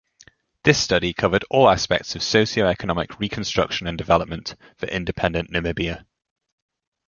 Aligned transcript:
This 0.63 0.79
study 0.79 1.13
covered 1.13 1.45
all 1.51 1.69
aspects 1.69 2.15
of 2.15 2.23
socio-economic 2.23 3.19
reconstruction 3.19 3.85
and 3.85 3.99
development 3.99 4.55
for 4.75 4.87
independent 4.87 5.51
Namibia. 5.51 6.07